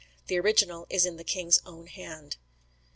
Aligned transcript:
The 0.29 0.39
original 0.39 0.87
is 0.89 1.05
in 1.05 1.17
the 1.17 1.23
king's 1.23 1.59
own 1.63 1.85
hand. 1.85 2.37